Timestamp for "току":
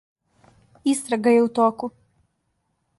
1.61-1.93